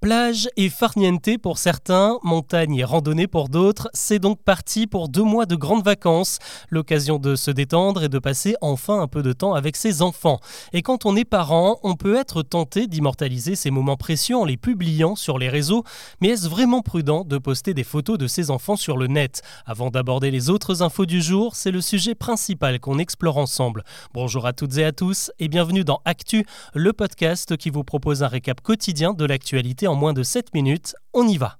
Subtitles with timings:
[0.00, 5.24] Plage et farniente pour certains, montagne et randonnée pour d'autres, c'est donc parti pour deux
[5.24, 6.38] mois de grandes vacances,
[6.70, 10.38] l'occasion de se détendre et de passer enfin un peu de temps avec ses enfants.
[10.72, 14.56] Et quand on est parent, on peut être tenté d'immortaliser ces moments précieux en les
[14.56, 15.82] publiant sur les réseaux,
[16.20, 19.42] mais est-ce vraiment prudent de poster des photos de ses enfants sur le net?
[19.66, 23.82] Avant d'aborder les autres infos du jour, c'est le sujet principal qu'on explore ensemble.
[24.14, 28.22] Bonjour à toutes et à tous et bienvenue dans Actu, le podcast qui vous propose
[28.22, 30.94] un récap quotidien de l'actualité en moins de 7 minutes.
[31.14, 31.58] On y va.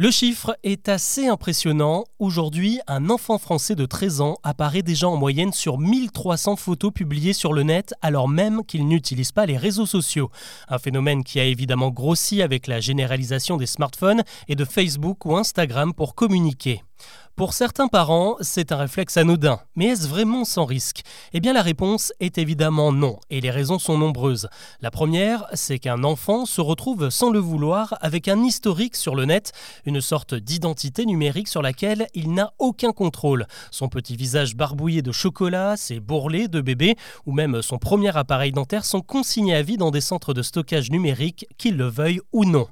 [0.00, 2.04] Le chiffre est assez impressionnant.
[2.20, 7.32] Aujourd'hui, un enfant français de 13 ans apparaît déjà en moyenne sur 1300 photos publiées
[7.32, 10.30] sur le net alors même qu'il n'utilise pas les réseaux sociaux.
[10.68, 15.36] Un phénomène qui a évidemment grossi avec la généralisation des smartphones et de Facebook ou
[15.36, 16.82] Instagram pour communiquer.
[17.38, 21.02] Pour certains parents, c'est un réflexe anodin, mais est-ce vraiment sans risque?
[21.32, 24.48] Eh bien la réponse est évidemment non, et les raisons sont nombreuses.
[24.80, 29.24] La première, c'est qu'un enfant se retrouve sans le vouloir avec un historique sur le
[29.24, 29.52] net,
[29.86, 33.46] une sorte d'identité numérique sur laquelle il n'a aucun contrôle.
[33.70, 38.50] Son petit visage barbouillé de chocolat, ses bourrelets de bébé, ou même son premier appareil
[38.50, 42.44] dentaire sont consignés à vie dans des centres de stockage numérique, qu'ils le veuillent ou
[42.44, 42.66] non.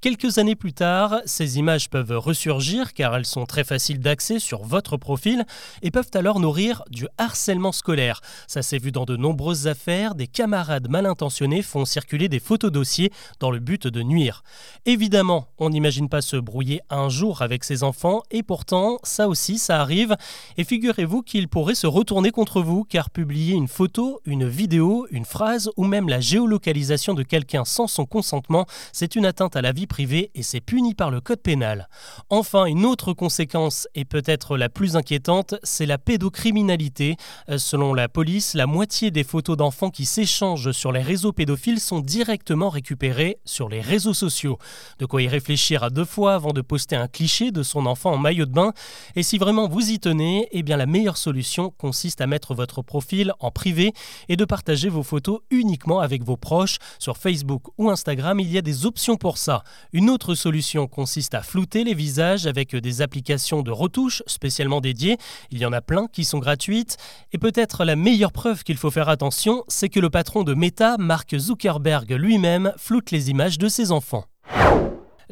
[0.00, 4.62] Quelques années plus tard, ces images peuvent ressurgir car elles sont très faciles d'accès sur
[4.62, 5.44] votre profil
[5.82, 8.22] et peuvent alors nourrir du harcèlement scolaire.
[8.46, 12.72] Ça s'est vu dans de nombreuses affaires, des camarades mal intentionnés font circuler des photos
[12.72, 14.42] dossiers dans le but de nuire.
[14.86, 19.58] Évidemment, on n'imagine pas se brouiller un jour avec ses enfants et pourtant, ça aussi,
[19.58, 20.16] ça arrive.
[20.56, 25.26] Et figurez-vous qu'il pourrait se retourner contre vous car publier une photo, une vidéo, une
[25.26, 29.72] phrase ou même la géolocalisation de quelqu'un sans son consentement, c'est une atteinte à la
[29.72, 31.88] vie privée et c'est puni par le code pénal.
[32.30, 37.16] Enfin, une autre conséquence, et peut-être la plus inquiétante, c'est la pédocriminalité.
[37.50, 41.80] Euh, selon la police, la moitié des photos d'enfants qui s'échangent sur les réseaux pédophiles
[41.80, 44.58] sont directement récupérées sur les réseaux sociaux.
[45.00, 48.12] De quoi y réfléchir à deux fois avant de poster un cliché de son enfant
[48.12, 48.72] en maillot de bain.
[49.16, 52.82] Et si vraiment vous y tenez, eh bien la meilleure solution consiste à mettre votre
[52.82, 53.92] profil en privé
[54.28, 56.78] et de partager vos photos uniquement avec vos proches.
[57.00, 59.64] Sur Facebook ou Instagram, il y a des options pour ça.
[59.92, 65.16] Une autre solution consiste à flouter les visages avec des applications de retouche spécialement dédiées.
[65.50, 66.96] Il y en a plein qui sont gratuites.
[67.32, 70.96] Et peut-être la meilleure preuve qu'il faut faire attention, c'est que le patron de Meta,
[70.98, 74.24] Mark Zuckerberg lui-même, floute les images de ses enfants.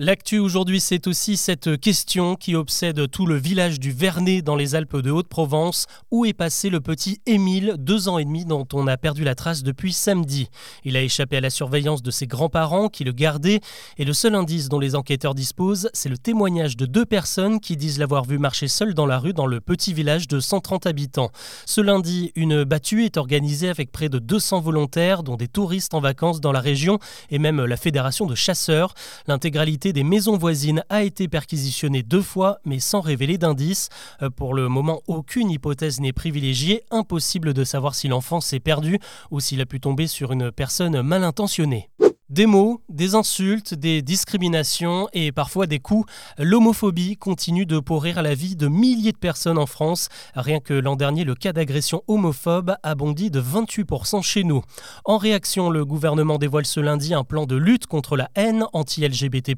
[0.00, 4.76] L'actu aujourd'hui, c'est aussi cette question qui obsède tout le village du Vernet dans les
[4.76, 5.86] Alpes de Haute-Provence.
[6.12, 9.34] Où est passé le petit Émile, deux ans et demi, dont on a perdu la
[9.34, 10.50] trace depuis samedi?
[10.84, 13.59] Il a échappé à la surveillance de ses grands-parents qui le gardaient.
[13.97, 17.76] Et le seul indice dont les enquêteurs disposent, c'est le témoignage de deux personnes qui
[17.76, 21.32] disent l'avoir vu marcher seul dans la rue dans le petit village de 130 habitants.
[21.66, 26.00] Ce lundi, une battue est organisée avec près de 200 volontaires, dont des touristes en
[26.00, 27.00] vacances dans la région
[27.32, 28.94] et même la fédération de chasseurs.
[29.26, 33.88] L'intégralité des maisons voisines a été perquisitionnée deux fois, mais sans révéler d'indices.
[34.22, 36.84] Euh, pour le moment, aucune hypothèse n'est privilégiée.
[36.91, 38.98] Impossible de savoir si l'enfant s'est perdu
[39.31, 41.88] ou s'il a pu tomber sur une personne mal intentionnée.
[42.31, 48.34] Des mots, des insultes, des discriminations et parfois des coups, l'homophobie continue de pourrir la
[48.34, 50.11] vie de milliers de personnes en France.
[50.34, 54.61] Rien que l'an dernier, le cas d'agression homophobe a bondi de 28% chez nous.
[55.06, 59.55] En réaction, le gouvernement dévoile ce lundi un plan de lutte contre la haine anti-LGBT+.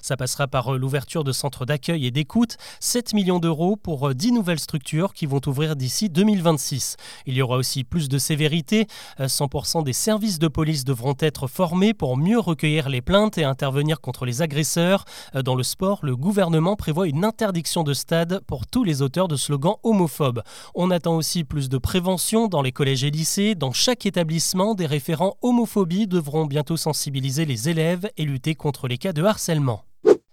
[0.00, 4.28] Ça passera par euh, l'ouverture de centres d'accueil et d'écoute, 7 millions d'euros pour 10
[4.28, 6.98] euh, nouvelles structures qui vont ouvrir d'ici 2026.
[7.26, 8.86] Il y aura aussi plus de sévérité.
[9.18, 13.44] 100% euh, des services de police devront être formés pour mieux recueillir les plaintes et
[13.44, 15.04] intervenir contre les agresseurs.
[15.34, 19.28] Euh, dans le sport, le gouvernement prévoit une interdiction de stade pour tous les auteurs
[19.28, 20.42] de slogans homophobes.
[20.74, 23.54] On attend aussi plus de prévention dans les collèges et lycées.
[23.54, 28.98] Dans chaque établissement, des référents homophobie devront bientôt sensibiliser les élèves et lutter contre les
[28.98, 29.82] cas de harcèlement.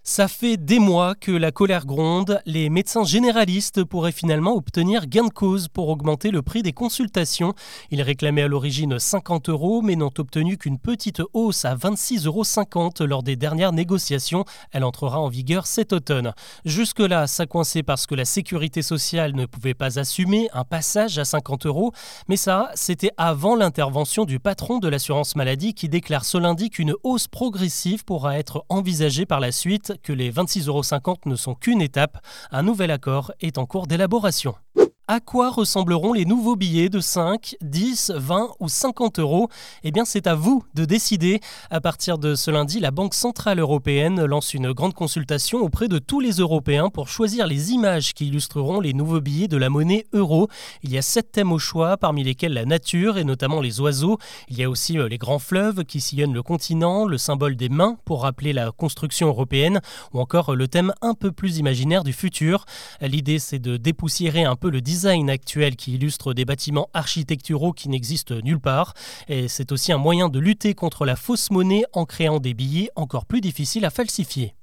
[0.06, 2.38] Ça fait des mois que la colère gronde.
[2.44, 7.54] Les médecins généralistes pourraient finalement obtenir gain de cause pour augmenter le prix des consultations.
[7.90, 13.08] Ils réclamaient à l'origine 50 euros, mais n'ont obtenu qu'une petite hausse à 26,50 euros
[13.08, 14.44] lors des dernières négociations.
[14.72, 16.34] Elle entrera en vigueur cet automne.
[16.66, 21.24] Jusque-là, ça coinçait parce que la sécurité sociale ne pouvait pas assumer un passage à
[21.24, 21.92] 50 euros.
[22.28, 26.92] Mais ça, c'était avant l'intervention du patron de l'assurance maladie qui déclare ce lundi qu'une
[27.04, 31.82] hausse progressive pourra être envisagée par la suite que les 26,50 euros ne sont qu'une
[31.82, 32.18] étape.
[32.50, 34.54] Un nouvel accord est en cours d'élaboration.
[35.06, 39.50] À quoi ressembleront les nouveaux billets de 5, 10, 20 ou 50 euros?
[39.82, 41.40] Eh bien, c'est à vous de décider.
[41.68, 45.98] À partir de ce lundi, la Banque Centrale Européenne lance une grande consultation auprès de
[45.98, 50.06] tous les Européens pour choisir les images qui illustreront les nouveaux billets de la monnaie
[50.14, 50.48] euro.
[50.82, 54.16] Il y a sept thèmes au choix, parmi lesquels la nature et notamment les oiseaux.
[54.48, 57.68] Il y a aussi euh, les grands fleuves qui sillonnent le continent, le symbole des
[57.68, 59.82] mains pour rappeler la construction européenne,
[60.14, 62.64] ou encore euh, le thème un peu plus imaginaire du futur.
[63.02, 67.88] L'idée, c'est de dépoussiérer un peu le design actuel qui illustre des bâtiments architecturaux qui
[67.88, 68.94] n'existent nulle part.
[69.28, 72.90] Et c'est aussi un moyen de lutter contre la fausse monnaie en créant des billets
[72.94, 74.54] encore plus difficiles à falsifier.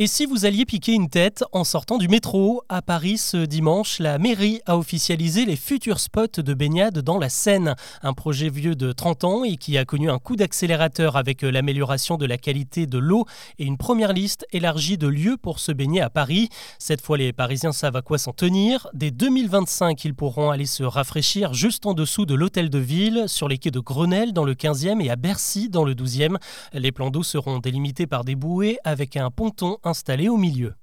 [0.00, 3.98] Et si vous alliez piquer une tête en sortant du métro À Paris ce dimanche,
[3.98, 7.74] la mairie a officialisé les futurs spots de baignade dans la Seine.
[8.04, 12.16] Un projet vieux de 30 ans et qui a connu un coup d'accélérateur avec l'amélioration
[12.16, 13.24] de la qualité de l'eau
[13.58, 16.48] et une première liste élargie de lieux pour se baigner à Paris.
[16.78, 18.86] Cette fois, les Parisiens savent à quoi s'en tenir.
[18.94, 23.48] Dès 2025, ils pourront aller se rafraîchir juste en dessous de l'hôtel de ville, sur
[23.48, 26.36] les quais de Grenelle dans le 15e et à Bercy dans le 12e.
[26.72, 30.74] Les plans d'eau seront délimités par des bouées avec un ponton installé au milieu.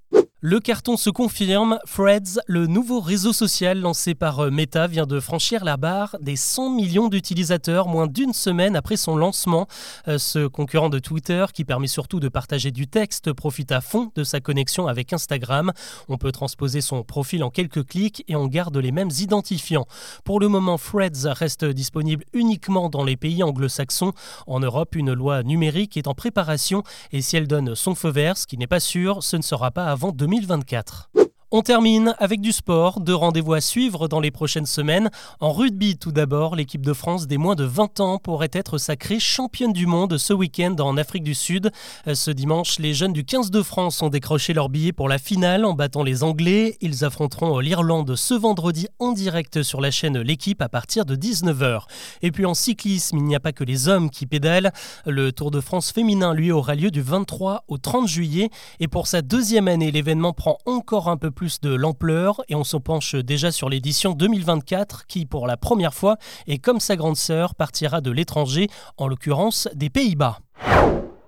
[0.47, 5.19] Le carton se confirme, Threads, le nouveau réseau social lancé par euh, Meta, vient de
[5.19, 9.65] franchir la barre des 100 millions d'utilisateurs moins d'une semaine après son lancement.
[10.07, 14.12] Euh, ce concurrent de Twitter, qui permet surtout de partager du texte, profite à fond
[14.13, 15.71] de sa connexion avec Instagram.
[16.09, 19.88] On peut transposer son profil en quelques clics et on garde les mêmes identifiants.
[20.25, 24.13] Pour le moment, Threads reste disponible uniquement dans les pays anglo-saxons.
[24.45, 28.38] En Europe, une loi numérique est en préparation et si elle donne son feu vert,
[28.38, 30.35] ce qui n'est pas sûr, ce ne sera pas avant 2020.
[30.42, 31.10] 2024.
[31.51, 35.12] On termine avec du sport, deux rendez-vous à suivre dans les prochaines semaines.
[35.39, 39.19] En rugby tout d'abord, l'équipe de France des moins de 20 ans pourrait être sacrée
[39.19, 41.71] championne du monde ce week-end en Afrique du Sud.
[42.07, 45.19] Euh, ce dimanche, les jeunes du 15 de France ont décroché leur billet pour la
[45.19, 46.77] finale en battant les Anglais.
[46.81, 51.83] Ils affronteront l'Irlande ce vendredi en direct sur la chaîne L'équipe à partir de 19h.
[52.24, 54.71] Et puis en cyclisme, il n'y a pas que les hommes qui pédalent.
[55.06, 58.50] Le Tour de France féminin, lui, aura lieu du 23 au 30 juillet.
[58.80, 62.64] Et pour sa deuxième année, l'événement prend encore un peu plus de l'ampleur et on
[62.64, 66.18] se penche déjà sur l'édition 2024 qui, pour la première fois,
[66.48, 68.68] et comme sa grande sœur, partira de l'étranger,
[68.98, 70.40] en l'occurrence des Pays-Bas.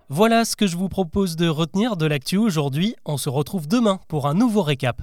[0.09, 2.95] Voilà ce que je vous propose de retenir de l'actu aujourd'hui.
[3.05, 5.01] On se retrouve demain pour un nouveau récap.